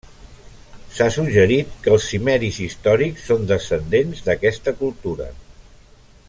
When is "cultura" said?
4.83-5.29